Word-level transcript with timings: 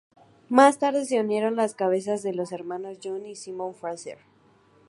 Más 0.49 0.79
tarde 0.79 1.05
se 1.05 1.19
unieron 1.19 1.55
las 1.55 1.75
cabezas 1.75 2.23
de 2.23 2.33
los 2.33 2.51
hermanos 2.51 2.97
John 3.03 3.23
y 3.27 3.35
Simon 3.35 3.75
Fraser. 3.75 4.17